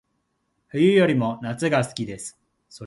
[0.71, 2.35] 冬よりも夏が好きです